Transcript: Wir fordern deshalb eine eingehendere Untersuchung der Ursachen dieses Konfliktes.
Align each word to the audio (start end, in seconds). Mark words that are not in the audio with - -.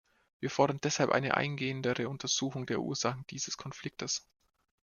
Wir 0.39 0.49
fordern 0.49 0.79
deshalb 0.81 1.11
eine 1.11 1.37
eingehendere 1.37 2.09
Untersuchung 2.09 2.65
der 2.65 2.79
Ursachen 2.79 3.23
dieses 3.29 3.55
Konfliktes. 3.55 4.23